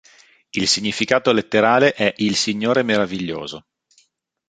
[0.49, 3.67] Il significato letterale è "il signore meraviglioso".